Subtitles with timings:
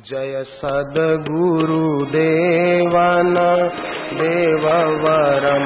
[0.00, 1.34] जय सद्गुरुवन
[4.18, 5.64] देववरं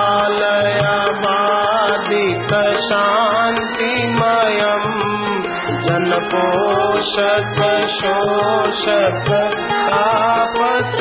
[8.00, 9.30] शोषत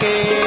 [0.00, 0.37] que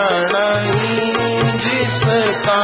[0.00, 1.08] शरणी
[1.62, 2.60] जिसका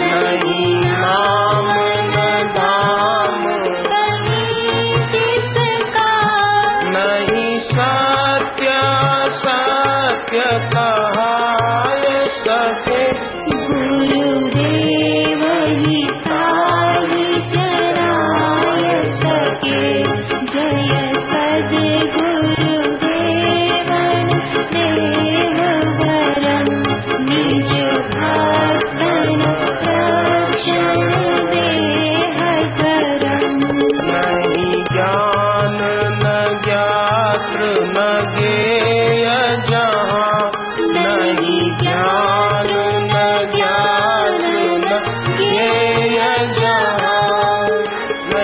[0.00, 1.70] नहीं नाम
[2.10, 2.26] न
[2.56, 3.46] दाम
[6.94, 8.76] नहीं सत्य
[9.42, 10.44] सत्य
[10.74, 10.89] का